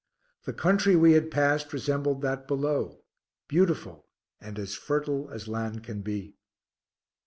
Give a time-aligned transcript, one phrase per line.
[0.45, 3.03] The country we had passed resembled that below,
[3.47, 4.07] beautiful,
[4.39, 6.37] and as fertile as land can be.